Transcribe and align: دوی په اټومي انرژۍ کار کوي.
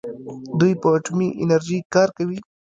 دوی 0.59 0.73
په 0.81 0.87
اټومي 0.95 1.29
انرژۍ 1.41 1.79
کار 1.93 2.09
کوي. 2.17 2.39